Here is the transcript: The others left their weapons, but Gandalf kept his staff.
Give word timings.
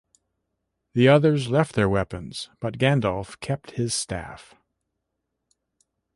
The 0.95 1.07
others 1.09 1.49
left 1.51 1.73
their 1.75 1.87
weapons, 1.87 2.49
but 2.59 2.79
Gandalf 2.79 3.39
kept 3.39 3.69
his 3.77 3.93
staff. 3.93 4.55